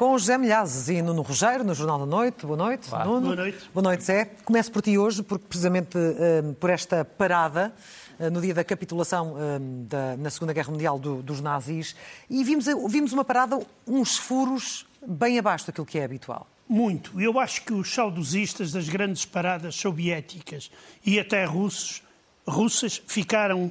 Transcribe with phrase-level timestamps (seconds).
[0.00, 2.46] com José Milhazes e Nuno Rogério, no Jornal da Noite.
[2.46, 3.04] Boa noite, Olá.
[3.04, 3.20] Nuno.
[3.20, 3.58] Boa noite.
[3.74, 4.24] Boa noite, Zé.
[4.46, 7.70] Começo por ti hoje, porque precisamente eh, por esta parada,
[8.18, 11.94] eh, no dia da capitulação eh, da- na Segunda Guerra Mundial do- dos nazis,
[12.30, 16.46] e vimos, vimos uma parada, uns furos bem abaixo daquilo que é habitual.
[16.66, 17.20] Muito.
[17.20, 20.70] Eu acho que os saudosistas das grandes paradas soviéticas
[21.04, 22.02] e até russos,
[22.48, 23.70] russas ficaram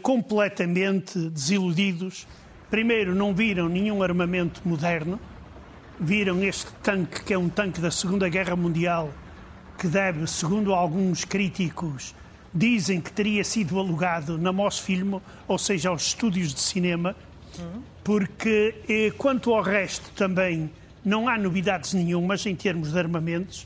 [0.00, 2.26] completamente desiludidos.
[2.70, 5.20] Primeiro, não viram nenhum armamento moderno.
[6.04, 9.14] Viram este tanque, que é um tanque da Segunda Guerra Mundial,
[9.78, 12.12] que deve, segundo alguns críticos,
[12.52, 17.14] dizem que teria sido alugado na Mosfilm, ou seja, aos estúdios de cinema,
[18.02, 20.72] porque eh, quanto ao resto também
[21.04, 23.64] não há novidades nenhumas em termos de armamentos.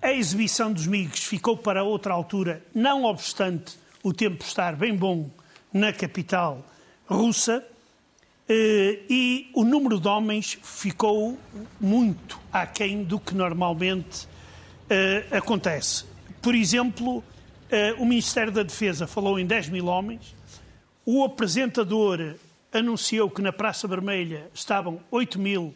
[0.00, 5.28] A exibição dos MiGs ficou para outra altura, não obstante o tempo estar bem bom
[5.70, 6.64] na capital
[7.06, 7.62] russa,
[8.48, 11.38] e o número de homens ficou
[11.80, 14.28] muito aquém do que normalmente
[14.88, 16.04] eh, acontece.
[16.42, 17.24] Por exemplo,
[17.70, 20.34] eh, o Ministério da Defesa falou em 10 mil homens,
[21.06, 22.34] o apresentador
[22.72, 25.74] anunciou que na Praça Vermelha estavam 8 mil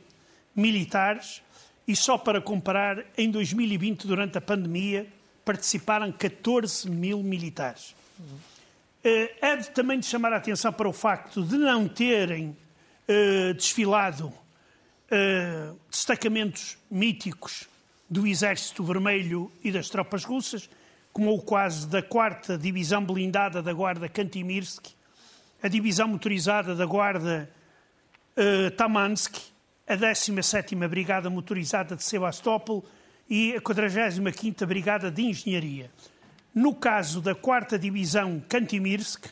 [0.55, 1.43] militares
[1.87, 5.07] e só para comparar, em 2020, durante a pandemia,
[5.43, 7.95] participaram 14 mil militares.
[9.05, 12.57] Eh, É de, também de chamar a atenção para o facto de não terem
[13.07, 14.33] eh, desfilado
[15.11, 17.69] eh, destacamentos míticos
[18.11, 20.69] do Exército Vermelho e das tropas russas,
[21.13, 24.95] como o quase da 4 Divisão Blindada da Guarda Kantimirsky,
[25.63, 27.51] a Divisão Motorizada da Guarda
[28.37, 29.41] eh, Tamansky,
[29.87, 32.85] a 17ª Brigada Motorizada de Sebastopol
[33.29, 35.91] e a 45ª Brigada de Engenharia.
[36.59, 39.27] No caso da 4ª Divisão Kantimirsk,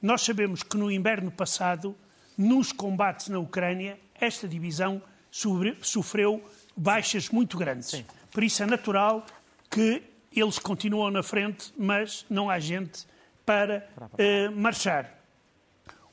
[0.00, 1.94] nós sabemos que no inverno passado,
[2.38, 6.42] nos combates na Ucrânia, esta divisão sobre- sofreu
[6.74, 8.02] baixas muito grandes.
[8.30, 9.26] Por isso é natural
[9.70, 10.02] que
[10.34, 13.04] eles continuam na frente, mas não há gente
[13.44, 13.86] para
[14.16, 15.22] eh, marchar.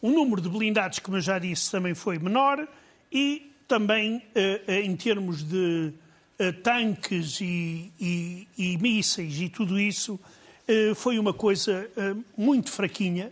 [0.02, 2.68] O número de blindados, como eu já disse, também foi menor
[3.10, 5.94] e também eh, eh, em termos de
[6.38, 10.20] eh, tanques e, e, e mísseis e tudo isso,
[10.96, 13.32] foi uma coisa eh, muito fraquinha.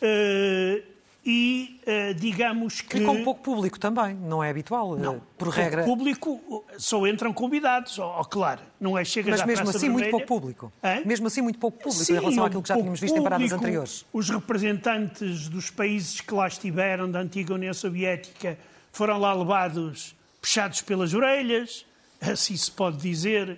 [0.00, 0.82] Eh,
[1.28, 2.98] e eh, digamos que.
[2.98, 5.82] E com pouco público também, não é habitual, eh, por regra.
[5.82, 8.60] Público só entram convidados, ó, claro.
[8.80, 10.72] Não é chegas Mas mesmo assim, muito Vermelha- pouco público.
[10.82, 11.02] Hã?
[11.04, 13.42] Mesmo assim, muito pouco público Sim, em relação àquilo que já tínhamos visto em paradas
[13.48, 13.64] público.
[13.64, 14.04] anteriores.
[14.12, 18.56] Os representantes dos países que lá estiveram, da antiga União Soviética,
[18.92, 21.84] foram lá levados, puxados pelas orelhas,
[22.20, 23.56] assim se pode dizer, eh,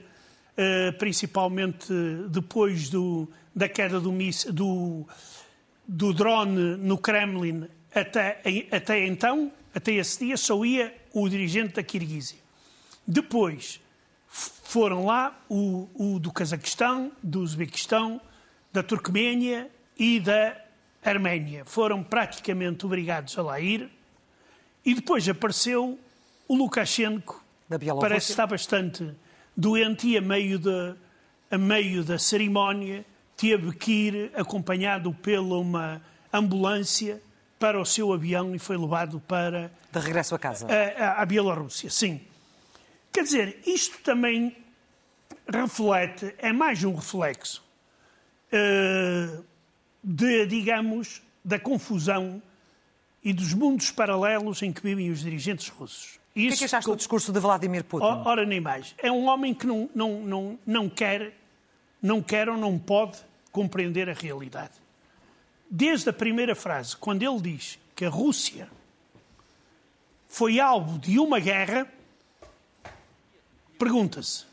[0.98, 1.92] principalmente
[2.28, 4.12] depois do- da queda do,
[4.52, 5.06] do,
[5.86, 11.82] do drone no Kremlin até, até então, até esse dia, só ia o dirigente da
[11.82, 12.38] Kirguísia.
[13.06, 13.80] Depois
[14.28, 18.20] foram lá o, o do Cazaquistão, do Uzbequistão,
[18.72, 20.56] da Turcoménia e da
[21.02, 21.64] Arménia.
[21.64, 23.88] Foram praticamente obrigados a lá ir.
[24.84, 25.98] E depois apareceu
[26.46, 27.42] o Lukashenko,
[28.00, 29.10] parece está bastante
[29.60, 30.94] doente e a meio da,
[31.50, 33.04] a meio da cerimónia
[33.36, 36.00] teve que ir acompanhado pela uma
[36.32, 37.20] ambulância
[37.58, 40.66] para o seu avião e foi levado para De regresso a casa.
[40.70, 42.20] a, a- a Bielorrússia, sim.
[43.12, 44.56] Quer dizer, isto também
[45.52, 47.64] reflete, é mais um reflexo
[48.52, 49.38] eh,
[50.04, 52.40] de, digamos, da confusão
[53.24, 56.18] e dos mundos paralelos em que vivem os dirigentes russos.
[56.46, 58.04] O que é que achaste do discurso de Vladimir Putin?
[58.06, 58.94] O- Ora, nem mais.
[58.98, 61.32] É um homem que não, não, não, não quer,
[62.00, 63.18] não quer ou não pode
[63.50, 64.72] compreender a realidade.
[65.70, 68.68] Desde a primeira frase, quando ele diz que a Rússia
[70.28, 71.86] foi alvo de uma guerra,
[73.78, 74.44] pergunta-se.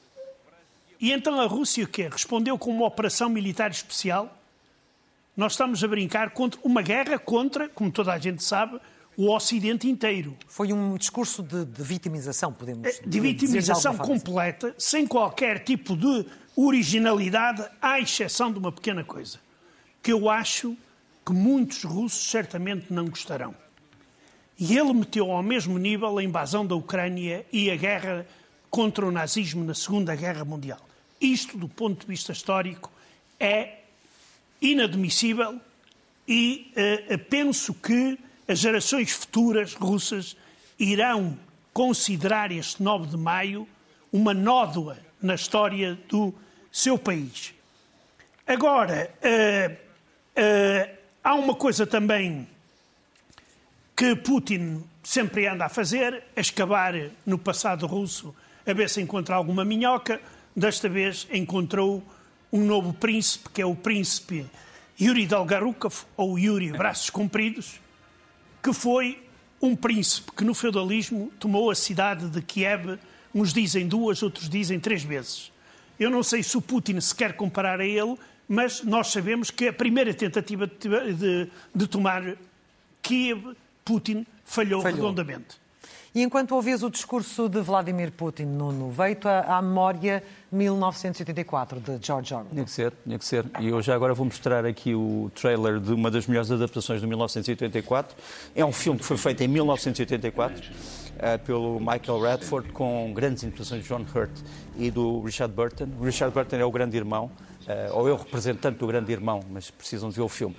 [0.99, 2.07] E então a Rússia o quê?
[2.11, 4.35] Respondeu com uma operação militar especial?
[5.35, 8.79] Nós estamos a brincar contra uma guerra contra, como toda a gente sabe,
[9.17, 10.35] o Ocidente inteiro.
[10.47, 15.95] Foi um discurso de, de vitimização, podemos de dizer de vitimização completa, sem qualquer tipo
[15.95, 16.25] de
[16.55, 19.39] originalidade, à exceção de uma pequena coisa,
[20.01, 20.75] que eu acho
[21.25, 23.55] que muitos russos certamente não gostarão.
[24.57, 28.25] E ele meteu ao mesmo nível a invasão da Ucrânia e a guerra
[28.69, 30.79] contra o nazismo na Segunda Guerra Mundial.
[31.19, 32.91] Isto, do ponto de vista histórico,
[33.39, 33.79] é
[34.61, 35.59] inadmissível
[36.27, 40.35] e eh, penso que as gerações futuras russas
[40.79, 41.37] irão
[41.73, 43.67] considerar este 9 de maio
[44.11, 46.33] uma nódoa na história do
[46.71, 47.53] seu país.
[48.45, 49.77] Agora, eh,
[50.35, 52.47] eh, há uma coisa também
[53.95, 56.93] que Putin sempre anda a fazer, a escavar
[57.25, 60.21] no passado russo, a ver se encontra alguma minhoca.
[60.55, 62.03] Desta vez encontrou
[62.51, 64.45] um novo príncipe, que é o príncipe
[64.99, 67.79] Yuri Dolgarukov, ou Yuri Braços Compridos,
[68.65, 69.21] que foi
[69.61, 72.97] um príncipe que no feudalismo tomou a cidade de Kiev,
[73.31, 75.51] uns dizem duas, outros dizem três vezes.
[75.99, 78.17] Eu não sei se o Putin se quer comparar a ele,
[78.49, 82.23] mas nós sabemos que a primeira tentativa de, de, tomar
[83.03, 85.61] Kiev, Putin falhou, falhou, redondamente.
[86.15, 92.33] E enquanto ouvias o discurso de Vladimir Putin, Nuno, veio-te à memória 1984, de George
[92.33, 92.51] Orwell.
[92.51, 93.45] Tinha que ser, tinha que ser.
[93.59, 97.07] E eu já agora vou mostrar aqui o trailer de uma das melhores adaptações de
[97.07, 98.15] 1984.
[98.55, 100.73] É um filme que foi feito em 1984 uh,
[101.19, 104.31] eh, pelo Michael Radford, com grandes interpretações de John Hurt
[104.77, 105.89] e do Richard Burton.
[105.99, 107.29] O Richard Burton é o grande irmão,
[107.67, 110.55] uh, ou é o representante do grande irmão, mas precisam de ver o filme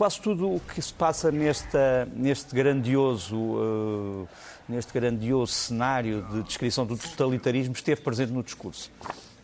[0.00, 4.28] quase tudo o que se passa nesta, neste, grandioso, uh,
[4.70, 8.90] neste grandioso cenário de descrição do totalitarismo esteve presente no discurso.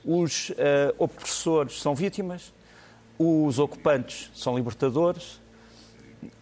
[0.05, 0.55] Os uh,
[0.99, 2.53] opressores são vítimas,
[3.19, 5.41] os ocupantes são libertadores,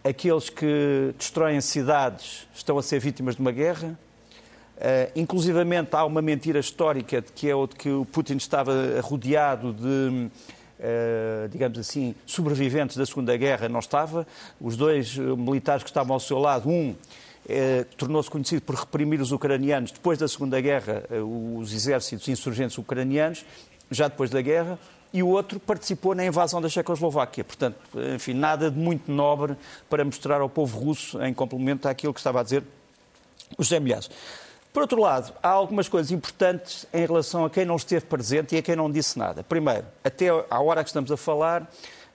[0.03, 3.97] aqueles que destroem cidades estão a ser vítimas de uma guerra.
[4.77, 8.73] Uh, inclusivamente há uma mentira histórica de que é o de que o Putin estava
[9.01, 10.29] rodeado de
[10.77, 14.27] Uh, digamos assim, sobreviventes da Segunda Guerra, não estava.
[14.59, 16.93] Os dois militares que estavam ao seu lado, um
[17.45, 23.45] uh, tornou-se conhecido por reprimir os ucranianos depois da Segunda Guerra, os exércitos insurgentes ucranianos,
[23.89, 24.79] já depois da guerra,
[25.13, 27.43] e o outro participou na invasão da Checoslováquia.
[27.43, 27.77] Portanto,
[28.15, 29.55] enfim, nada de muito nobre
[29.89, 32.63] para mostrar ao povo russo, em complemento àquilo que estava a dizer
[33.57, 34.09] o José Milhares.
[34.73, 38.57] Por outro lado, há algumas coisas importantes em relação a quem não esteve presente e
[38.57, 39.41] a quem não disse nada.
[39.41, 41.65] Primeiro, até à hora que estamos a falar,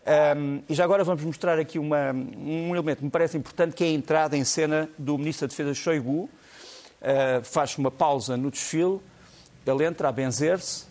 [0.06, 3.84] um, e já agora vamos mostrar aqui uma, um elemento que me parece importante, que
[3.84, 6.22] é a entrada em cena do Ministro da Defesa Shoigu.
[6.22, 9.00] Uh, faz uma pausa no desfile,
[9.66, 10.84] ele entra a benzer-se.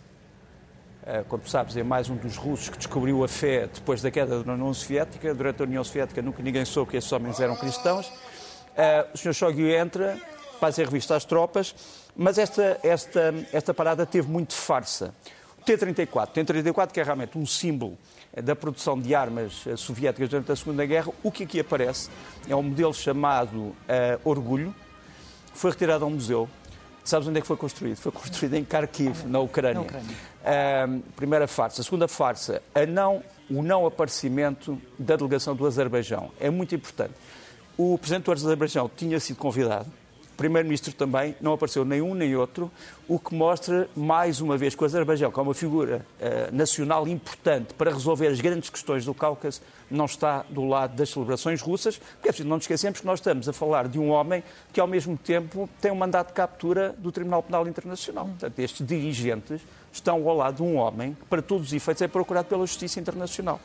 [1.02, 4.42] Uh, como sabes, é mais um dos russos que descobriu a fé depois da queda
[4.42, 5.34] da União Soviética.
[5.34, 8.06] Durante a União Soviética nunca ninguém soube que esses homens eram cristãos.
[8.08, 9.34] Uh, o Sr.
[9.34, 10.16] Shoigu entra,
[10.60, 11.74] para ser revista às tropas,
[12.14, 15.14] mas esta, esta, esta parada teve muito farsa.
[15.58, 17.98] O T-34, o T-34 que é realmente um símbolo
[18.42, 22.08] da produção de armas eh, soviéticas durante a Segunda Guerra, o que aqui aparece
[22.48, 23.74] é um modelo chamado uh,
[24.24, 24.74] Orgulho,
[25.52, 26.48] foi retirado a um museu.
[27.02, 27.96] Sabes onde é que foi construído?
[27.96, 29.74] Foi construído em Kharkiv, na Ucrânia.
[29.74, 30.16] Na Ucrânia.
[30.42, 31.80] Uh, primeira farsa.
[31.80, 36.30] A segunda farsa, a não, o não aparecimento da delegação do Azerbaijão.
[36.38, 37.14] É muito importante.
[37.76, 39.90] O presidente do Azerbaijão tinha sido convidado,
[40.40, 42.72] Primeiro-Ministro também, não apareceu nem um nem outro,
[43.06, 47.06] o que mostra, mais uma vez, que o Azerbaijão, que é uma figura uh, nacional
[47.06, 49.60] importante para resolver as grandes questões do Cáucaso,
[49.90, 53.50] não está do lado das celebrações russas, porque é não nos esquecemos que nós estamos
[53.50, 54.42] a falar de um homem
[54.72, 58.24] que, ao mesmo tempo, tem um mandato de captura do Tribunal Penal Internacional.
[58.24, 59.60] Portanto, estes dirigentes
[59.92, 62.98] estão ao lado de um homem que, para todos os efeitos, é procurado pela Justiça
[62.98, 63.60] Internacional.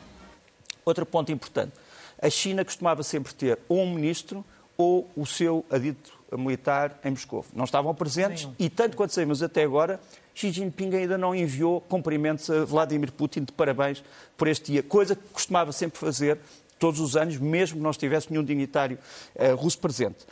[0.84, 1.72] Outro ponto importante.
[2.20, 4.44] A China costumava sempre ter ou um ministro
[4.76, 7.44] ou o seu adito militar em Moscou.
[7.54, 8.54] Não estavam presentes Sim.
[8.58, 10.00] e, tanto quanto sabemos até agora,
[10.34, 14.02] Xi Jinping ainda não enviou cumprimentos a Vladimir Putin de parabéns
[14.36, 16.38] por este dia, coisa que costumava sempre fazer
[16.78, 18.98] todos os anos, mesmo que não estivesse nenhum dignitário
[19.34, 20.26] uh, russo presente.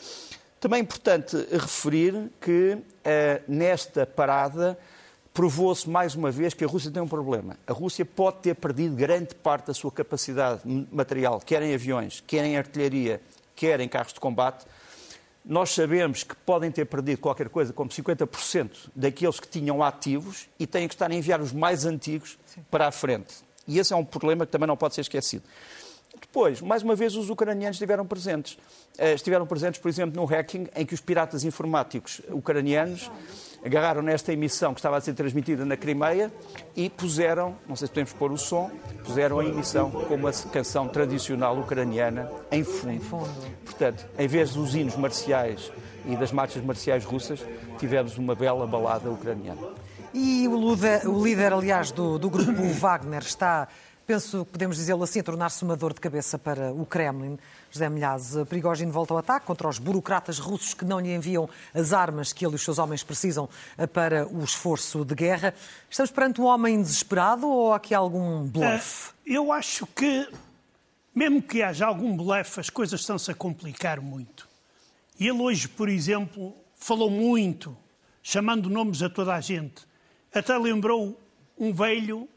[0.61, 2.83] Também é importante referir que uh,
[3.47, 4.79] nesta parada
[5.33, 7.57] provou-se mais uma vez que a Rússia tem um problema.
[7.67, 10.61] A Rússia pode ter perdido grande parte da sua capacidade
[10.93, 13.21] material, quer em aviões, quer em artilharia,
[13.57, 14.65] quer em carros de combate,
[15.45, 20.67] nós sabemos que podem ter perdido qualquer coisa como 50% daqueles que tinham ativos e
[20.67, 22.65] têm que estar a enviar os mais antigos Sim.
[22.71, 23.35] para a frente.
[23.67, 25.45] E esse é um problema que também não pode ser esquecido.
[26.21, 28.57] Depois, mais uma vez, os ucranianos estiveram presentes.
[28.97, 33.11] Eh, estiveram presentes, por exemplo, no hacking em que os piratas informáticos ucranianos
[33.65, 36.31] agarraram nesta emissão que estava a ser transmitida na Crimeia
[36.77, 38.71] e puseram, não sei se podemos pôr o som,
[39.05, 43.03] puseram a emissão com uma canção tradicional ucraniana em fundo.
[43.65, 45.73] Portanto, em vez dos hinos marciais
[46.07, 47.45] e das marchas marciais russas,
[47.79, 49.61] tivemos uma bela balada ucraniana.
[50.13, 53.67] E o líder, o líder aliás, do, do grupo Wagner está
[54.07, 57.39] penso, podemos dizê-lo assim, tornar-se uma dor de cabeça para o Kremlin.
[57.71, 61.93] José Milhaz, Prigogine volta ao ataque contra os burocratas russos que não lhe enviam as
[61.93, 65.55] armas que ele e os seus homens precisam eh, para o esforço de guerra.
[65.91, 69.11] Estamos perante um homem desesperado ou há aqui algum bluff?
[69.11, 70.29] Uh, eu acho que,
[71.15, 74.49] mesmo que haja algum bluff, as coisas estão-se a complicar muito.
[75.19, 77.77] Ele hoje, por exemplo, falou muito,
[78.23, 79.87] chamando nomes a toda a gente.
[80.33, 81.19] Até lembrou
[81.59, 82.29] um velho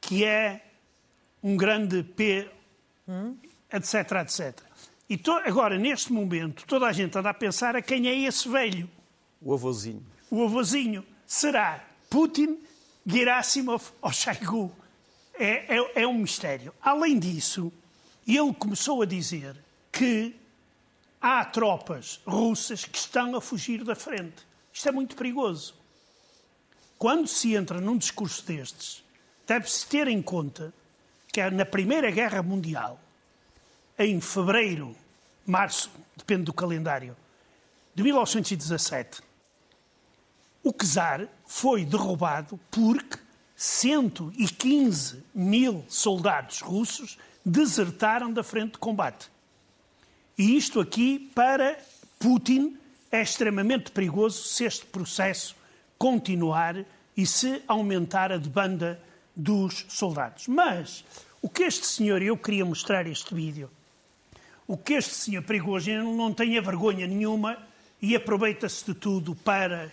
[0.00, 0.63] que é
[1.44, 2.50] um grande P,
[3.06, 3.36] hum?
[3.70, 4.58] etc, etc.
[5.06, 5.32] E to...
[5.32, 8.88] agora, neste momento, toda a gente anda a pensar a quem é esse velho.
[9.42, 10.02] O avôzinho.
[10.30, 11.04] O avôzinho.
[11.26, 12.58] Será Putin,
[13.04, 14.72] Gerasimov ou Shoigu?
[15.34, 16.72] É, é, é um mistério.
[16.80, 17.70] Além disso,
[18.26, 19.54] ele começou a dizer
[19.92, 20.34] que
[21.20, 24.46] há tropas russas que estão a fugir da frente.
[24.72, 25.74] Isto é muito perigoso.
[26.96, 29.04] Quando se entra num discurso destes,
[29.46, 30.72] deve-se ter em conta
[31.34, 32.96] que é na Primeira Guerra Mundial,
[33.98, 34.94] em fevereiro,
[35.44, 37.16] março, depende do calendário,
[37.92, 39.20] de 1917,
[40.62, 43.18] o czar foi derrubado porque
[43.56, 49.28] 115 mil soldados russos desertaram da frente de combate.
[50.38, 51.76] E isto aqui, para
[52.16, 52.78] Putin,
[53.10, 55.56] é extremamente perigoso se este processo
[55.98, 56.84] continuar
[57.16, 59.02] e se aumentar a demanda
[59.34, 60.46] dos soldados.
[60.46, 61.04] Mas
[61.44, 63.68] o que este senhor, eu queria mostrar este vídeo,
[64.66, 67.58] o que este senhor Prigogine não tem vergonha nenhuma
[68.00, 69.92] e aproveita-se de tudo para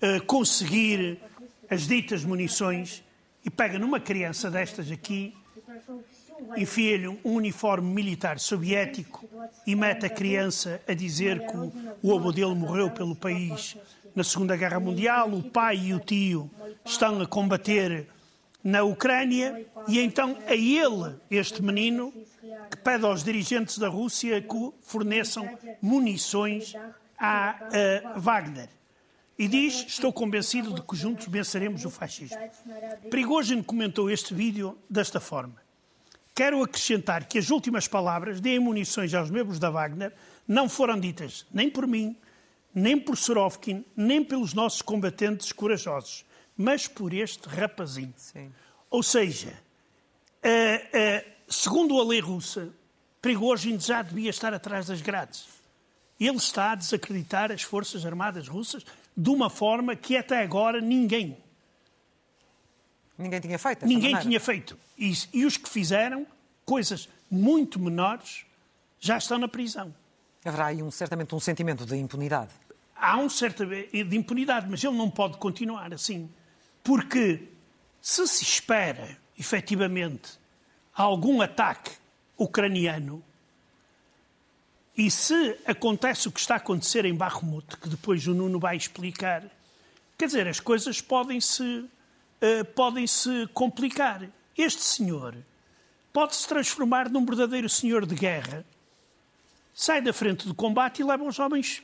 [0.00, 1.18] uh, conseguir
[1.68, 3.02] as ditas munições
[3.44, 5.34] e pega numa criança destas aqui,
[6.56, 9.28] enfia-lhe um uniforme militar soviético
[9.66, 13.76] e mete a criança a dizer que o, o avô dele morreu pelo país
[14.14, 16.48] na Segunda Guerra Mundial, o pai e o tio
[16.84, 18.06] estão a combater
[18.62, 22.12] na Ucrânia e então é ele, este menino,
[22.70, 25.48] que pede aos dirigentes da Rússia que forneçam
[25.80, 26.74] munições
[27.18, 27.56] à
[28.16, 28.68] Wagner.
[29.38, 32.38] E diz: Estou convencido de que juntos venceremos o fascismo.
[33.10, 35.56] Prigogine comentou este vídeo desta forma.
[36.34, 40.12] Quero acrescentar que as últimas palavras de munições aos membros da Wagner
[40.48, 42.16] não foram ditas nem por mim,
[42.74, 46.24] nem por Sorovkin, nem pelos nossos combatentes corajosos,
[46.56, 48.14] mas por este rapazinho.
[48.16, 48.52] Sim.
[48.90, 49.52] Ou seja,
[50.44, 52.72] uh, uh, segundo a lei russa,
[53.20, 55.46] Prigogine já devia estar atrás das grades.
[56.18, 58.84] Ele está a desacreditar as Forças Armadas russas
[59.16, 61.36] de uma forma que até agora ninguém.
[63.16, 63.86] Ninguém tinha feito.
[63.86, 64.22] Ninguém maneira.
[64.22, 64.78] tinha feito.
[64.98, 66.26] E, e os que fizeram
[66.64, 68.44] coisas muito menores
[68.98, 69.94] já estão na prisão.
[70.44, 72.50] Haverá aí um, certamente um sentimento de impunidade.
[72.94, 76.30] Há um certo de impunidade, mas ele não pode continuar assim.
[76.82, 77.48] Porque
[78.00, 80.38] se se espera, efetivamente,
[80.94, 81.92] algum ataque
[82.36, 83.22] ucraniano,
[84.96, 88.76] e se acontece o que está a acontecer em Bakhmut, que depois o Nuno vai
[88.76, 89.42] explicar,
[90.18, 94.28] quer dizer, as coisas podem-se uh, podem -se complicar.
[94.56, 95.34] Este senhor
[96.12, 98.66] pode se transformar num verdadeiro senhor de guerra,
[99.74, 101.82] sai da frente do combate e leva os homens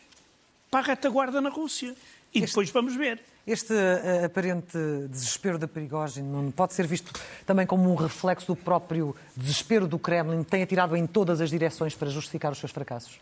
[0.71, 1.97] para a retaguarda na Rússia.
[2.35, 3.23] E este, depois vamos ver.
[3.49, 4.77] Este uh, aparente
[5.09, 9.99] desespero da Perigógine não pode ser visto também como um reflexo do próprio desespero do
[9.99, 13.19] Kremlin, que tem atirado em todas as direções para justificar os seus fracassos?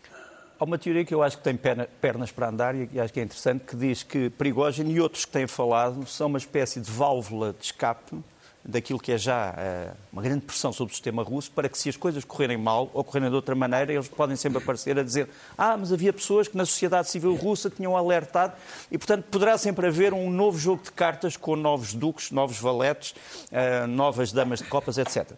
[0.59, 1.57] Há uma teoria que eu acho que tem
[2.01, 5.31] pernas para andar e acho que é interessante, que diz que Perigógine e outros que
[5.31, 8.21] têm falado são uma espécie de válvula de escape
[8.63, 11.89] daquilo que é já uh, uma grande pressão sobre o sistema russo, para que se
[11.89, 15.29] as coisas correrem mal ou correrem de outra maneira, eles podem sempre aparecer a dizer
[15.57, 18.53] ah, mas havia pessoas que na sociedade civil russa tinham alertado
[18.91, 23.15] e, portanto, poderá sempre haver um novo jogo de cartas com novos duques, novos valetes,
[23.51, 25.31] uh, novas damas de copas, etc.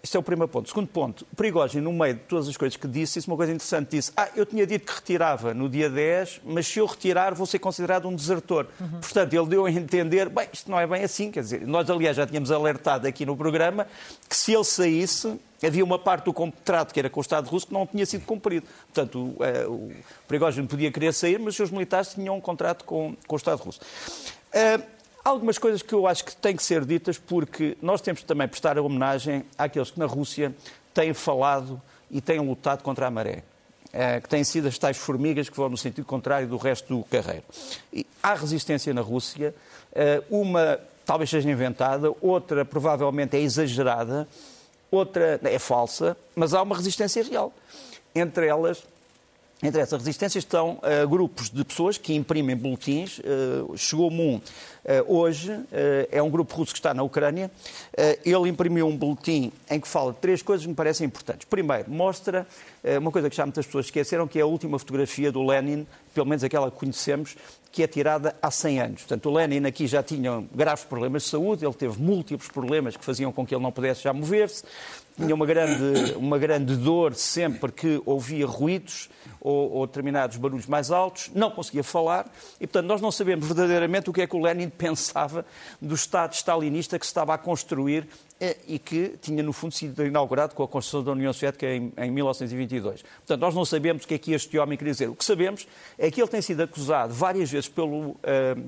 [0.00, 0.68] Este é o primeiro ponto.
[0.68, 3.52] Segundo ponto, o Prigogine, no meio de todas as coisas que disse, disse uma coisa
[3.52, 3.90] interessante.
[3.90, 7.46] Disse, ah, eu tinha dito que retirava no dia 10, mas se eu retirar vou
[7.46, 8.68] ser considerado um desertor.
[8.80, 9.00] Uhum.
[9.00, 11.32] Portanto, ele deu a entender, bem, isto não é bem assim.
[11.32, 13.88] Quer dizer, nós, aliás, já tínhamos alertado aqui no programa
[14.28, 17.66] que se ele saísse, havia uma parte do contrato que era com o Estado russo
[17.66, 18.66] que não tinha sido cumprido.
[18.92, 19.92] Portanto, o, uh, o
[20.28, 23.60] Prigogine podia querer sair, mas os seus militares tinham um contrato com, com o Estado
[23.60, 23.80] russo.
[24.54, 24.97] Uh,
[25.28, 28.78] algumas coisas que eu acho que têm que ser ditas porque nós temos também prestar
[28.78, 30.54] a homenagem àqueles que na Rússia
[30.92, 31.80] têm falado
[32.10, 33.42] e têm lutado contra a maré.
[33.90, 37.02] É, que têm sido as tais formigas que vão no sentido contrário do resto do
[37.04, 37.44] carreiro.
[37.90, 39.54] E há resistência na Rússia,
[39.94, 44.28] é, uma talvez seja inventada, outra provavelmente é exagerada,
[44.90, 47.50] outra é falsa, mas há uma resistência real.
[48.14, 48.82] Entre elas,
[49.62, 53.18] entre essas resistências estão uh, grupos de pessoas que imprimem boletins.
[53.18, 54.42] Uh, Chegou-me um uh,
[55.06, 55.52] hoje,
[56.10, 57.50] é um grupo russo que está na Ucrânia.
[58.24, 61.46] ele imprimiu um boletim em que fala de três coisas que me parecem importantes.
[61.48, 62.46] Primeiro, mostra
[63.00, 65.86] uma coisa que já muitas pessoas esqueceram, que é a última fotografia do Lenin
[66.18, 67.36] pelo menos aquela que conhecemos,
[67.70, 69.00] que é tirada há 100 anos.
[69.02, 73.04] Portanto, o Lenin aqui já tinha graves problemas de saúde, ele teve múltiplos problemas que
[73.04, 74.64] faziam com que ele não pudesse já mover-se,
[75.18, 79.10] tinha uma grande, uma grande dor sempre que ouvia ruídos
[79.40, 84.08] ou, ou, determinados barulhos mais altos, não conseguia falar e, portanto, nós não sabemos verdadeiramente
[84.08, 85.44] o que é que o Lenin pensava
[85.82, 88.06] do Estado stalinista que se estava a construir
[88.66, 92.10] e que tinha, no fundo, sido inaugurado com a construção da União Soviética em, em
[92.10, 93.02] 1922.
[93.02, 95.08] Portanto, nós não sabemos o que é que este homem queria dizer.
[95.08, 95.66] O que sabemos
[95.98, 98.16] é que ele tem sido acusado várias vezes pelo, uh,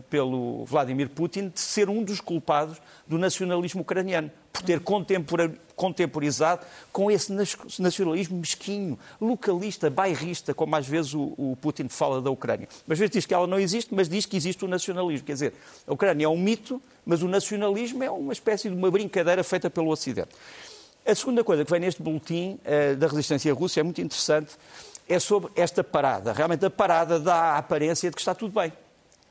[0.08, 4.80] pelo Vladimir Putin de ser um dos culpados do nacionalismo ucraniano, por ter
[5.76, 7.32] contemporizado com esse
[7.78, 12.68] nacionalismo mesquinho, localista, bairrista, como às vezes o, o Putin fala da Ucrânia.
[12.86, 15.24] Mas às vezes diz que ela não existe, mas diz que existe o nacionalismo.
[15.24, 15.54] Quer dizer,
[15.86, 19.68] a Ucrânia é um mito, mas o nacionalismo é uma espécie de uma brincadeira feita
[19.68, 20.28] pelo Ocidente.
[21.04, 24.52] A segunda coisa que vem neste boletim uh, da resistência russa é muito interessante,
[25.08, 26.32] é sobre esta parada.
[26.32, 28.72] Realmente a parada dá a aparência de que está tudo bem.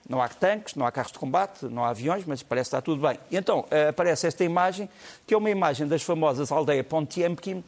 [0.10, 2.82] Não há tanques, não há carros de combate, não há aviões, mas parece que está
[2.82, 3.18] tudo bem.
[3.32, 4.90] E então uh, aparece esta imagem,
[5.26, 7.64] que é uma imagem das famosas aldeias Pontiemkin, uh,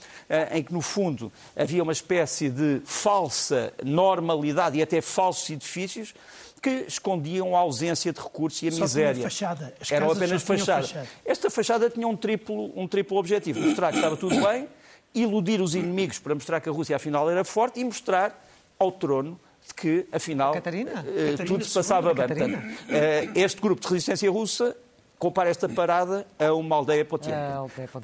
[0.52, 6.14] em que no fundo havia uma espécie de falsa normalidade e até falsos edifícios
[6.62, 9.24] que escondiam a ausência de recursos e a Só miséria.
[9.24, 9.74] Fachada.
[9.82, 10.88] As Eram apenas fachada.
[10.88, 11.08] fachada.
[11.26, 14.68] Esta fachada tinha um triplo, um triplo objetivo: mostrar que estava tudo bem,
[15.14, 18.46] iludir os inimigos para mostrar que a Rússia afinal era forte e mostrar
[18.78, 19.40] ao trono
[19.76, 20.92] que, afinal, Catarina?
[20.92, 22.28] Uh, Catarina tudo se passava bem.
[22.28, 24.76] Portanto, uh, este grupo de resistência russa
[25.18, 27.62] compara esta parada a uma aldeia potienca.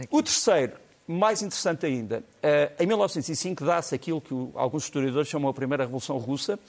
[0.10, 0.74] O terceiro,
[1.08, 5.84] mais interessante ainda, uh, em 1905 dá-se aquilo que o, alguns historiadores chamam a Primeira
[5.84, 6.60] Revolução Russa,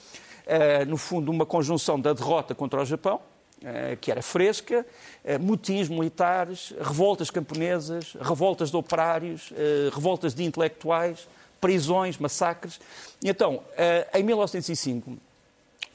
[0.87, 3.21] no fundo, uma conjunção da derrota contra o Japão,
[4.01, 4.87] que era fresca,
[5.41, 9.53] motins militares, revoltas camponesas, revoltas de operários,
[9.93, 11.29] revoltas de intelectuais,
[11.61, 12.81] prisões, massacres.
[13.23, 15.17] E então, eh, em 1905,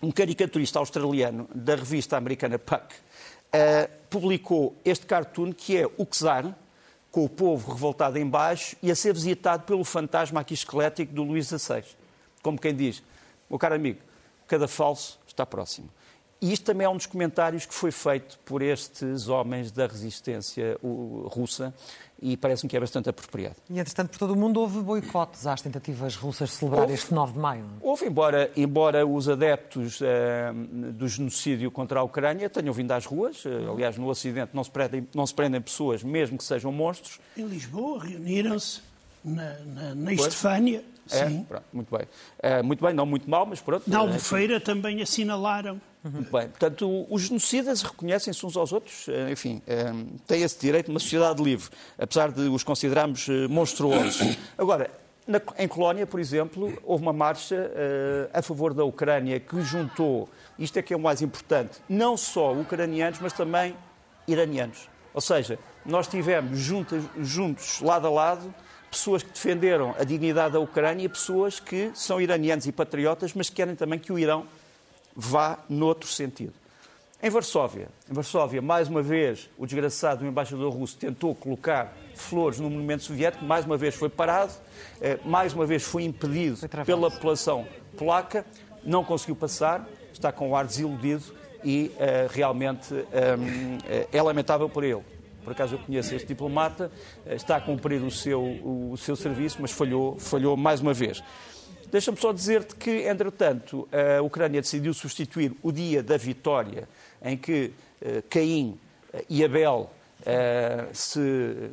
[0.02, 2.94] um caricaturista australiano da revista americana Puck
[3.52, 6.56] eh, publicou este cartoon que é o czar,
[7.12, 11.24] com o povo revoltado em baixo e a ser visitado pelo fantasma aqui esquelético do
[11.24, 11.84] Luís XVI.
[12.42, 13.04] Como quem diz,
[13.48, 14.00] meu caro amigo,
[14.48, 15.90] cada falso está próximo.
[16.44, 20.78] E isto também é um dos comentários que foi feito por estes homens da resistência
[20.84, 21.74] russa
[22.22, 23.56] e parece-me que é bastante apropriado.
[23.70, 27.14] E, entretanto, por todo o mundo houve boicotes às tentativas russas de celebrar houve, este
[27.14, 27.66] 9 de maio.
[27.82, 30.06] Houve, embora, embora os adeptos uh,
[30.92, 34.72] do genocídio contra a Ucrânia tenham vindo às ruas, uh, aliás, no Ocidente não se,
[34.72, 37.22] prendem, não se prendem pessoas, mesmo que sejam monstros.
[37.38, 38.82] Em Lisboa reuniram-se
[39.24, 40.84] na, na, na Estefânia.
[41.12, 42.08] É, pronto, muito bem.
[42.40, 43.90] Uh, muito bem, não muito mal, mas pronto.
[43.90, 46.50] Na Albufeira também assinalaram muito bem.
[46.50, 49.94] Portanto, os genocidas reconhecem-se uns aos outros, eh, enfim, eh,
[50.28, 54.38] têm esse direito numa sociedade livre, apesar de os considerarmos eh, monstruosos.
[54.58, 54.92] Agora,
[55.26, 60.28] na, em Colónia, por exemplo, houve uma marcha uh, a favor da Ucrânia que juntou,
[60.60, 63.74] isto é que é o mais importante, não só ucranianos, mas também
[64.28, 64.90] iranianos.
[65.14, 68.54] Ou seja, nós tivemos juntos, juntos lado a lado,
[68.94, 73.50] pessoas que defenderam a dignidade da Ucrânia e pessoas que são iranianos e patriotas, mas
[73.50, 74.46] que querem também que o Irão
[75.16, 76.54] vá noutro sentido.
[77.22, 82.60] Em Varsóvia, em Varsóvia, mais uma vez, o desgraçado o embaixador russo tentou colocar flores
[82.60, 84.52] no monumento soviético, mais uma vez foi parado,
[85.02, 87.66] eh, mais uma vez foi impedido pela população
[87.98, 88.46] polaca,
[88.84, 91.24] não conseguiu passar, está com o ar desiludido
[91.64, 95.02] e uh, realmente um, eh, é lamentável por ele.
[95.44, 96.92] Por acaso eu conheço este diplomata,
[97.26, 101.24] está a cumprir o seu, o, seu serviço, mas falhou, falhou mais uma vez.
[101.92, 106.90] Deixa-me só dizer-te que, entretanto, a Ucrânia decidiu substituir o dia da vitória,
[107.22, 108.80] em que uh, Caim
[109.14, 109.92] uh, e Abel
[110.94, 111.20] se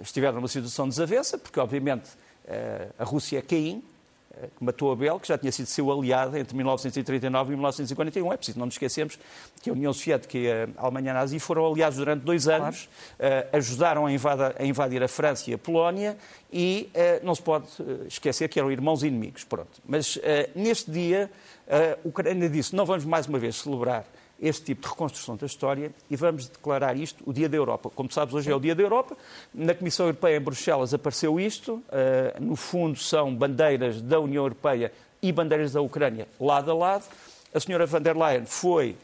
[0.03, 2.11] estiveram numa situação de desavença, porque, obviamente,
[2.99, 3.81] a Rússia é Caim,
[4.57, 8.33] que matou Abel, que já tinha sido seu aliado entre 1939 e 1941.
[8.33, 9.19] É preciso não nos esquecermos
[9.61, 12.89] que a União Soviética e a Alemanha nazi foram aliados durante dois anos,
[13.19, 13.47] claro.
[13.47, 16.17] uh, ajudaram a, invada, a, invadir a França e a Polónia
[16.53, 19.45] e uh, não se pode uh, esquecer que eram irmãos inimigos.
[19.45, 19.81] Pronto.
[19.87, 20.19] Mas
[20.55, 21.31] neste dia,
[21.69, 24.05] a Ucrânia disse: não vamos mais uma vez celebrar
[24.41, 27.91] este tipo de reconstrução da história e vamos declarar isto o Dia da Europa.
[27.95, 29.17] Como sabes, hoje é o Dia da Europa.
[29.53, 31.75] Na Comissão Europeia em Bruxelas apareceu isto.
[31.75, 31.83] Uh,
[32.41, 37.05] no fundo, são bandeiras da União Europeia e bandeiras da Ucrânia lado a lado.
[37.53, 38.97] A senhora van der Leyen foi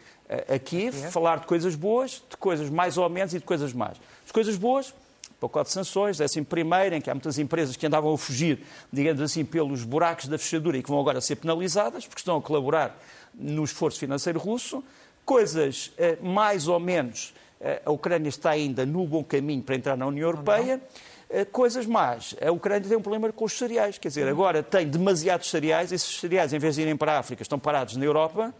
[0.49, 1.11] a Kiev é.
[1.11, 3.97] falar de coisas boas, de coisas mais ou menos e de coisas más.
[4.25, 4.93] As coisas boas,
[5.41, 8.61] pacote de sanções, assim primeiro, em que há muitas empresas que andavam a fugir,
[8.93, 12.43] digamos assim, pelos buracos da fechadura e que vão agora ser penalizadas, porque estão a
[12.43, 12.99] colaborar
[13.35, 14.83] no esforço financeiro russo.
[15.27, 19.97] Coisas eh, mais ou menos, eh, a Ucrânia está ainda no bom caminho para entrar
[19.97, 20.81] na União Europeia.
[21.29, 22.37] Eh, coisas más.
[22.41, 23.99] A Ucrânia tem um problema com os cereais.
[23.99, 27.43] Quer dizer, agora tem demasiados cereais, esses cereais, em vez de irem para a África,
[27.43, 28.55] estão parados na Europa.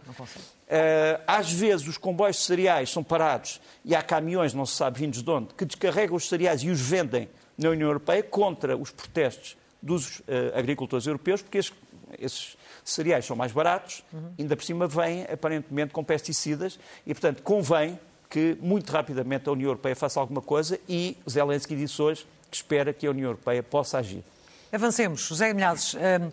[1.25, 5.23] Às vezes os comboios de cereais são parados e há caminhões, não se sabe vindos
[5.23, 9.55] de onde, que descarregam os cereais e os vendem na União Europeia contra os protestos
[9.81, 10.21] dos
[10.53, 11.71] agricultores europeus, porque esses,
[12.19, 14.31] esses, cereais são mais baratos, uhum.
[14.39, 19.67] ainda por cima vêm aparentemente com pesticidas e, portanto, convém que muito rapidamente a União
[19.67, 23.97] Europeia faça alguma coisa e Zelensky disse hoje que espera que a União Europeia possa
[23.97, 24.23] agir.
[24.71, 25.21] Avancemos.
[25.21, 26.31] José Milhazes, hum,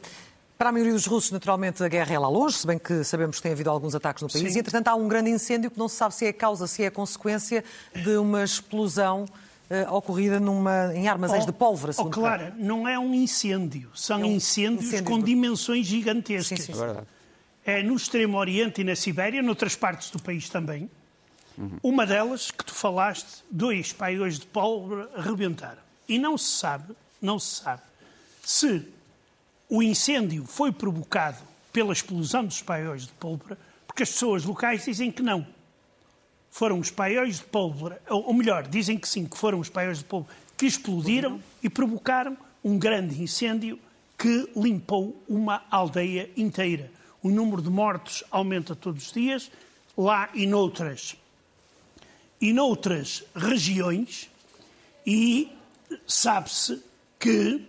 [0.56, 3.36] para a maioria dos russos, naturalmente, a guerra é lá longe, se bem que sabemos
[3.36, 4.52] que tem havido alguns ataques no país.
[4.52, 4.58] Sim.
[4.58, 6.90] E, entretanto, há um grande incêndio que não se sabe se é causa, se é
[6.90, 9.26] consequência de uma explosão
[9.70, 11.92] uh, ocorrida numa, em armazéns oh, de pólvora.
[11.96, 13.90] Oh, claro, não é um incêndio.
[13.94, 16.60] São é um incêndios incêndio com dimensões gigantescas.
[16.60, 16.98] Sim, sim, sim.
[17.64, 20.90] É, é no Extremo Oriente e na Sibéria, noutras partes do país também.
[21.56, 21.78] Uhum.
[21.82, 25.82] Uma delas, que tu falaste, dois paiões de pólvora arrebentaram.
[26.08, 27.82] E não se sabe, não se sabe,
[28.42, 28.86] se
[29.68, 31.38] o incêndio foi provocado
[31.72, 35.46] pela explosão dos paióis de pólvora, porque as pessoas locais dizem que não.
[36.54, 40.04] Foram os paióis de pólvora, ou melhor, dizem que sim, que foram os paióis de
[40.04, 43.76] pólvora que explodiram e provocaram um grande incêndio
[44.16, 46.92] que limpou uma aldeia inteira.
[47.20, 49.50] O número de mortos aumenta todos os dias,
[49.98, 51.16] lá e noutras,
[52.40, 54.30] e noutras regiões,
[55.04, 55.50] e
[56.06, 56.80] sabe-se
[57.18, 57.66] que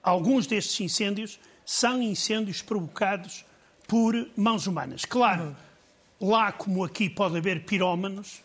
[0.00, 3.44] alguns destes incêndios são incêndios provocados
[3.88, 5.04] por mãos humanas.
[5.04, 5.56] Claro,
[6.22, 8.42] lá como aqui pode haver pirómanos,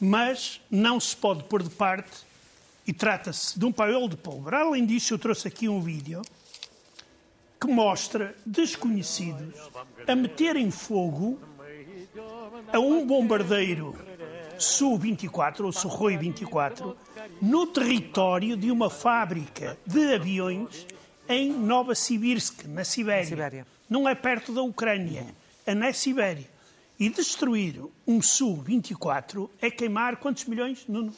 [0.00, 2.10] mas não se pode pôr de parte
[2.86, 4.60] e trata-se de um paiol de pólvora.
[4.60, 6.22] Além disso, eu trouxe aqui um vídeo
[7.60, 9.54] que mostra desconhecidos
[10.06, 11.38] a meterem fogo
[12.72, 13.96] a um bombardeiro
[14.58, 16.96] Su-24 ou Sukhoi 24
[17.40, 20.86] no território de uma fábrica de aviões
[21.28, 23.24] em Novosibirsk, na Sibéria.
[23.24, 23.66] Sibéria.
[23.88, 25.26] Não é perto da Ucrânia,
[25.66, 26.53] é na Sibéria.
[26.98, 31.12] E destruir um Su-24 é queimar quantos milhões, Nuno?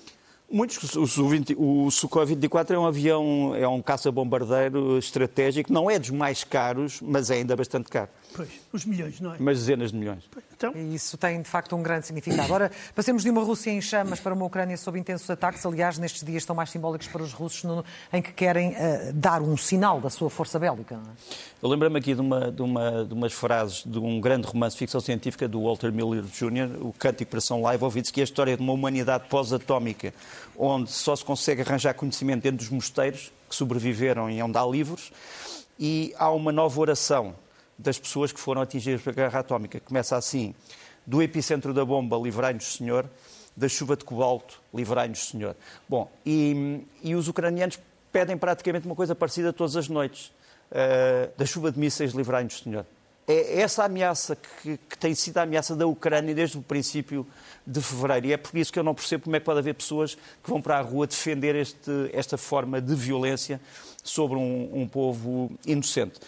[0.51, 0.95] Muitos.
[0.95, 7.01] O, Sukhoi 24 é um avião, é um caça-bombardeiro estratégico, não é dos mais caros,
[7.03, 8.09] mas é ainda bastante caro.
[8.35, 9.37] Pois, os milhões, não é?
[9.39, 10.25] Mas dezenas de milhões.
[10.55, 10.73] Então...
[10.75, 12.43] E isso tem, de facto, um grande significado.
[12.43, 15.65] Agora, passemos de uma Rússia em chamas para uma Ucrânia sob intensos ataques.
[15.65, 19.41] Aliás, nestes dias estão mais simbólicos para os russos, no, em que querem uh, dar
[19.41, 20.95] um sinal da sua força bélica.
[20.95, 21.35] É?
[21.63, 24.81] Eu lembro-me aqui de, uma, de, uma, de umas frases de um grande romance de
[24.81, 28.25] ficção científica do Walter Miller Jr., o Cântico para São Live, ouvido-se que é a
[28.25, 30.13] história de uma humanidade pós-atómica,
[30.57, 35.13] onde só se consegue arranjar conhecimento dentro dos mosteiros que sobreviveram e onde há livros,
[35.79, 37.35] e há uma nova oração
[37.79, 39.81] das pessoas que foram atingidas pela guerra atómica.
[39.81, 40.55] Começa assim:
[41.07, 43.09] do epicentro da bomba, livrai-nos, Senhor,
[43.57, 45.57] da chuva de cobalto, livrai-nos, Senhor.
[45.89, 47.79] Bom, e, e, os ucranianos
[48.13, 50.33] pedem praticamente uma coisa parecida todas as noites:
[50.71, 52.85] uh, da chuva de mísseis, livrai-nos, Senhor.
[53.29, 57.27] É essa ameaça que, que, tem sido a ameaça da Ucrânia desde o princípio
[57.67, 58.27] de fevereiro.
[58.29, 60.49] E é por isso que eu não percebo como é que pode haver pessoas que
[60.49, 63.61] vão para a rua defender este, esta forma de violência
[64.05, 66.21] sobre um, um povo inocente.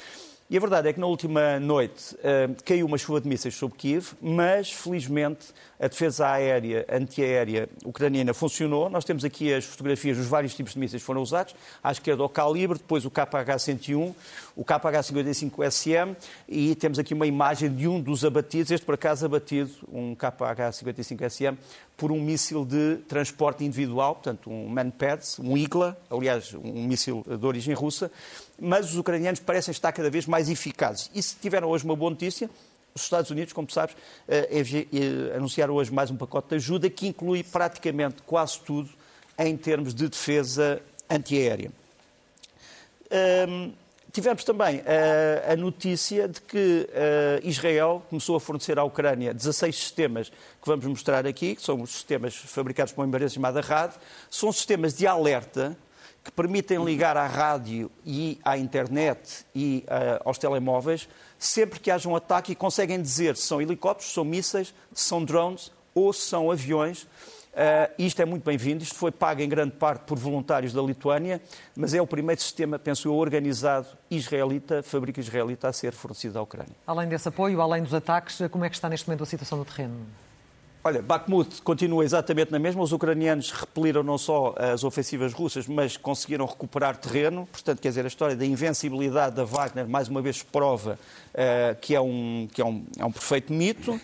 [0.51, 3.77] E a verdade é que na última noite uh, caiu uma chuva de mísseis sobre
[3.77, 8.89] Kiev, mas felizmente a defesa aérea, antiaérea ucraniana funcionou.
[8.89, 11.55] Nós temos aqui as fotografias dos vários tipos de mísseis que foram usados.
[11.85, 14.15] À esquerda o calibre, depois o KH-101,
[14.57, 16.17] o KH-55SM
[16.49, 21.59] e temos aqui uma imagem de um dos abatidos, este por acaso abatido, um KH-55SM,
[21.95, 27.45] por um míssil de transporte individual, portanto um Manpads, um Igla, aliás, um míssil de
[27.45, 28.11] origem russa,
[28.61, 31.11] mas os ucranianos parecem estar cada vez mais eficazes.
[31.15, 32.51] E se tiveram hoje uma boa notícia,
[32.95, 37.07] os Estados Unidos, como sabes, eh, eh, anunciaram hoje mais um pacote de ajuda que
[37.07, 38.91] inclui praticamente quase tudo
[39.39, 41.71] em termos de defesa antiaérea.
[43.49, 43.73] Um,
[44.13, 49.75] tivemos também uh, a notícia de que uh, Israel começou a fornecer à Ucrânia 16
[49.75, 53.95] sistemas que vamos mostrar aqui, que são os sistemas fabricados por uma empresa chamada RAD,
[54.31, 55.77] são sistemas de alerta
[56.29, 62.07] que permitem ligar à rádio e à internet e uh, aos telemóveis sempre que haja
[62.07, 66.13] um ataque e conseguem dizer se são helicópteros, se são mísseis, se são drones ou
[66.13, 67.05] se são aviões.
[67.05, 71.41] Uh, isto é muito bem-vindo, isto foi pago em grande parte por voluntários da Lituânia,
[71.75, 76.43] mas é o primeiro sistema, penso eu, organizado israelita, fábrica israelita, a ser fornecido à
[76.43, 76.77] Ucrânia.
[76.87, 79.65] Além desse apoio, além dos ataques, como é que está neste momento a situação do
[79.65, 80.07] terreno?
[80.85, 82.83] Olha, Bakhmut continua exatamente na mesma.
[82.83, 87.49] Os ucranianos repeliram não só as ofensivas russas, mas conseguiram recuperar terreno.
[87.51, 90.99] Portanto, quer dizer, a história da invencibilidade da Wagner, mais uma vez, prova
[91.35, 94.01] uh, que, é um, que é um, é um perfeito mito.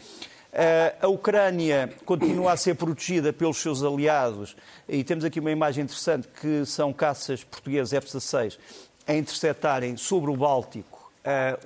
[1.02, 4.54] A Ucrânia continua a ser protegida pelos seus aliados
[4.88, 8.56] e temos aqui uma imagem interessante que são caças portugueses F-16
[9.04, 11.10] a interceptarem sobre o Báltico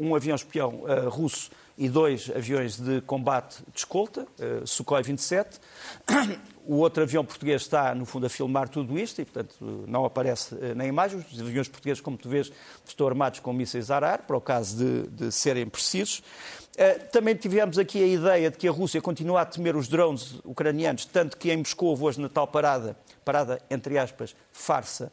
[0.00, 5.60] um avião espião russo e dois aviões de combate de escolta, uh, Sukhoi 27.
[6.66, 9.54] O outro avião português está, no fundo, a filmar tudo isto e, portanto,
[9.86, 11.24] não aparece uh, na imagem.
[11.32, 12.52] Os aviões portugueses, como tu vês,
[12.84, 16.18] estão armados com mísseis Arar, para o caso de, de serem precisos.
[16.18, 20.40] Uh, também tivemos aqui a ideia de que a Rússia continua a temer os drones
[20.44, 25.12] ucranianos, tanto que em Moscou, hoje na tal parada, parada entre aspas, farsa,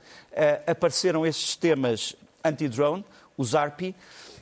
[0.65, 3.05] apareceram esses sistemas anti-drone,
[3.37, 3.95] os ARPI,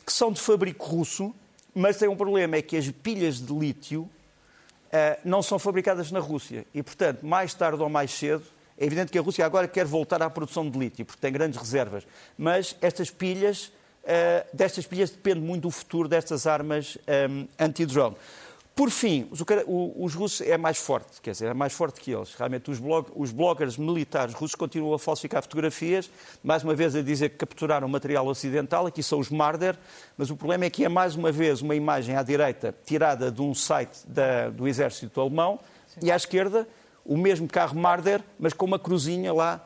[0.05, 1.33] que são de fabrico russo,
[1.73, 4.09] mas tem um problema, é que as pilhas de lítio uh,
[5.23, 6.65] não são fabricadas na Rússia.
[6.73, 8.43] E, portanto, mais tarde ou mais cedo,
[8.77, 11.59] é evidente que a Rússia agora quer voltar à produção de lítio, porque tem grandes
[11.59, 12.05] reservas.
[12.37, 13.65] Mas estas pilhas,
[14.03, 16.97] uh, destas pilhas depende muito o futuro destas armas
[17.29, 18.15] um, eh, anti-drone.
[18.75, 19.39] Por fim, os,
[19.95, 22.33] os, russos é mais forte, quer dizer, é mais forte que eles.
[22.33, 26.09] Realmente, os, blog, os bloggers militares russos continuam a falsificar fotografias,
[26.43, 29.77] mais uma vez a dizer que capturaram material ocidental, aqui são os Marder,
[30.17, 33.43] mas o problema é que é mais uma vez uma imagem à direita tirada de
[33.43, 36.07] um site da, do exército alemão Sim.
[36.07, 36.67] e à esquerda
[37.05, 39.63] o mesmo carro Marder, mas com uma cruzinha lá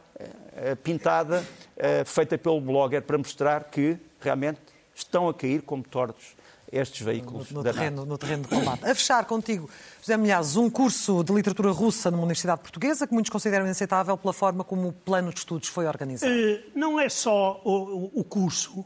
[0.56, 1.46] eh, pintada,
[1.78, 4.60] eh, feita pelo blogger, para mostrar que realmente
[4.94, 6.36] estão a cair como tortos
[6.72, 8.86] estes veículos no, no terreno, no terreno de combate.
[8.86, 9.70] A fechar contigo,
[10.02, 14.34] José Milhazes, um curso de literatura russa numa universidade portuguesa que muitos consideram inaceitável pela
[14.34, 16.32] forma como o plano de estudos foi organizado.
[16.32, 18.86] Uh, não é só o, o curso,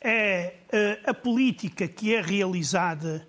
[0.00, 3.26] é uh, a política que é realizada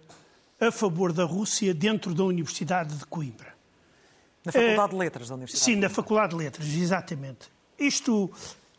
[0.60, 3.54] a favor da Rússia dentro da Universidade de Coimbra.
[4.46, 5.66] Na Faculdade uh, de Letras da Universidade.
[5.66, 7.50] Sim, na Faculdade de Letras, exatamente.
[7.80, 8.32] Isto,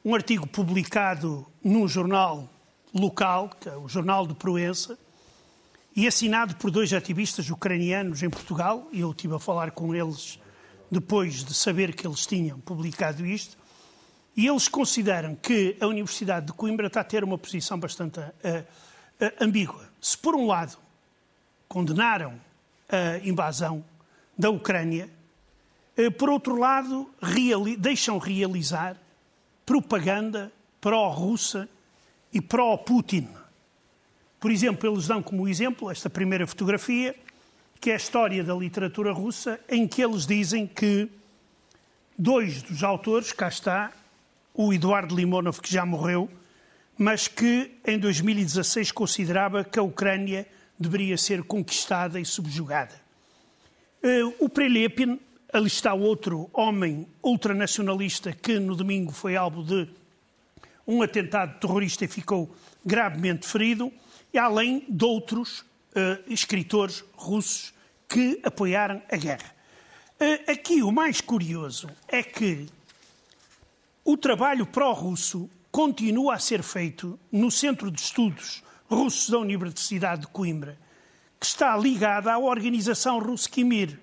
[0.05, 2.49] um artigo publicado num jornal
[2.95, 4.97] local, que é o Jornal de Proença,
[5.97, 10.39] e assinado por dois ativistas ucranianos em Portugal, eu estive a falar com eles
[10.91, 13.57] depois de saber que eles tinham publicado isto,
[14.37, 18.23] e eles consideram que a Universidade de Coimbra está a ter uma posição bastante uh,
[18.23, 19.89] uh, ambígua.
[20.01, 20.77] Se, por um lado,
[21.69, 22.41] condenaram
[22.89, 23.85] a invasão
[24.37, 25.09] da Ucrânia,
[25.97, 28.97] uh, por outro lado, reali deixam realizar
[29.65, 31.69] propaganda pró-russa
[32.35, 33.29] e pró-Putin.
[34.41, 37.15] Por exemplo, eles dão como exemplo esta primeira fotografia,
[37.81, 41.09] que é a história da literatura russa, em que eles dizem que
[42.19, 43.93] dois dos autores, cá está,
[44.53, 46.29] o Eduardo Limonov, que já morreu,
[46.99, 50.47] mas que em 2016 considerava que a Ucrânia
[50.79, 52.95] deveria ser conquistada e subjugada.
[54.03, 55.19] Eh, o Prelepin,
[55.53, 59.89] ali está outro homem ultranacionalista que no domingo foi alvo de
[60.87, 63.93] um atentado terrorista ficou gravemente ferido,
[64.33, 67.73] e além de outros uh, escritores russos
[68.09, 69.55] que apoiaram a guerra.
[70.21, 72.67] Uh, aqui o mais curioso é que
[74.05, 80.27] o trabalho pró-russo continua a ser feito no Centro de Estudos Russos da Universidade de
[80.29, 80.79] Coimbra,
[81.41, 83.99] que está ligada à organização Ruskimir,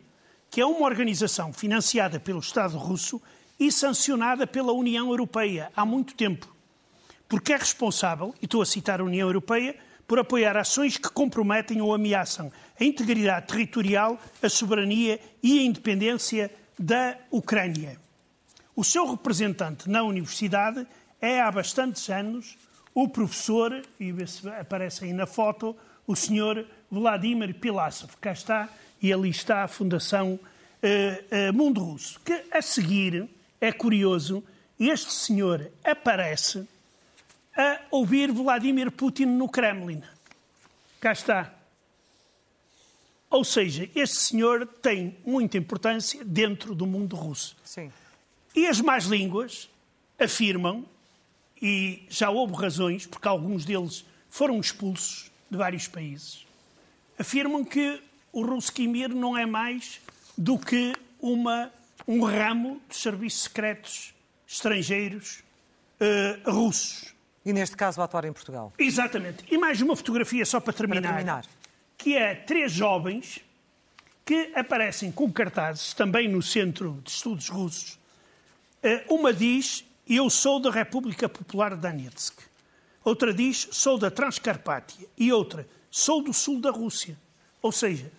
[0.50, 3.22] que é uma organização financiada pelo Estado russo
[3.60, 6.51] e sancionada pela União Europeia há muito tempo
[7.32, 9.74] porque é responsável, e estou a citar a União Europeia,
[10.06, 16.52] por apoiar ações que comprometem ou ameaçam a integridade territorial, a soberania e a independência
[16.78, 17.98] da Ucrânia.
[18.76, 20.86] O seu representante na universidade
[21.22, 22.58] é há bastantes anos
[22.94, 24.14] o professor, e
[24.60, 25.74] aparece aí na foto,
[26.06, 28.12] o senhor Vladimir Pilassov.
[28.20, 28.68] Cá está,
[29.02, 32.20] e ali está a Fundação uh, uh, Mundo Russo.
[32.26, 33.30] Que a seguir,
[33.62, 34.44] é curioso,
[34.78, 36.68] este senhor aparece
[37.92, 40.02] ouvir Vladimir Putin no Kremlin.
[41.00, 41.54] Cá está.
[43.30, 47.56] Ou seja, este senhor tem muita importância dentro do mundo russo.
[47.64, 47.92] Sim.
[48.56, 49.70] E as más línguas
[50.20, 50.86] afirmam,
[51.62, 56.46] e já houve razões, porque alguns deles foram expulsos de vários países,
[57.18, 58.02] afirmam que
[58.34, 60.02] o Ruskimir não é mais
[60.38, 61.72] do que uma,
[62.08, 64.14] um ramo dos serviços secretos
[64.48, 65.44] estrangeiros
[66.00, 67.14] uh, russos.
[67.46, 68.72] E neste caso a atuar em Portugal.
[68.78, 69.44] Exatamente.
[69.50, 71.02] E mais uma fotografia só para terminar.
[71.02, 71.46] Para terminar.
[71.98, 73.42] Que é três jovens
[74.26, 78.00] que aparecem com cartazes, também no Centro de Estudos Russos.
[78.84, 82.40] Eh, uma diz, eu sou da República Popular de Donetsk.
[83.04, 85.08] Outra diz, sou da Transcarpátia.
[85.18, 87.18] E outra, sou do sul da Rússia.
[87.62, 88.12] Ou seja,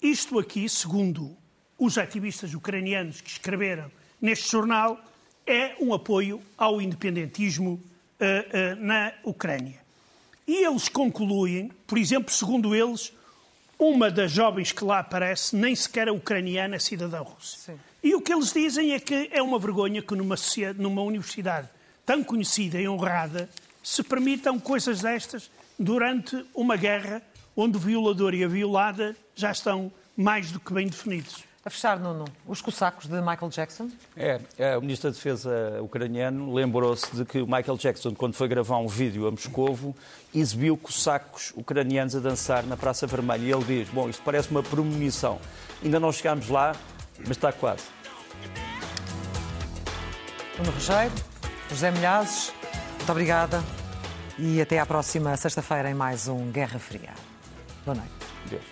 [0.00, 1.36] isto aqui, segundo
[1.76, 5.00] os ativistas ucranianos que escreveram neste jornal,
[5.46, 7.82] é um apoio ao independentismo
[8.78, 9.80] na Ucrânia.
[10.46, 13.12] E eles concluem, por exemplo, segundo eles,
[13.78, 17.56] uma das jovens que lá aparece nem sequer é ucraniana, é cidadã russa.
[17.56, 17.80] Sim.
[18.02, 20.34] E o que eles dizem é que é uma vergonha que numa,
[20.76, 21.68] numa universidade
[22.04, 23.48] tão conhecida e honrada
[23.82, 27.22] se permitam coisas destas durante uma guerra
[27.56, 31.44] onde o violador e a violada já estão mais do que bem definidos.
[31.62, 33.90] A fechar, Nuno, os cossacos de Michael Jackson?
[34.16, 38.48] É, é, o Ministro da Defesa ucraniano lembrou-se de que o Michael Jackson, quando foi
[38.48, 39.94] gravar um vídeo a Moscovo,
[40.34, 43.42] exibiu cossacos ucranianos a dançar na Praça Vermelha.
[43.42, 45.38] E ele diz, bom, isto parece uma premonição.
[45.84, 46.74] Ainda não chegámos lá,
[47.18, 47.84] mas está quase.
[50.56, 51.12] Nuno Rogério,
[51.68, 52.54] José Milhazes,
[52.96, 53.62] muito obrigada
[54.38, 57.12] e até à próxima sexta-feira em mais um Guerra Fria.
[57.84, 58.12] Boa noite.
[58.48, 58.62] Deus.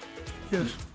[0.51, 0.88] Deus.